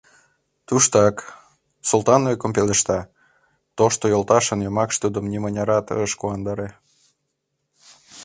—Туштак,— 0.67 1.15
Султан 1.89 2.21
ӧкым 2.33 2.51
пелешта, 2.55 2.99
тошто 3.77 4.03
йолташын 4.13 4.59
йомакше 4.65 4.97
тудым 5.03 5.25
нимынярат 5.31 5.85
ыш 6.05 6.11
куандаре. 6.19 6.69